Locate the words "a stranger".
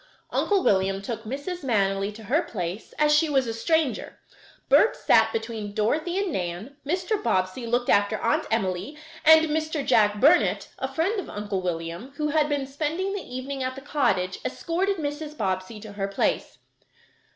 3.45-4.17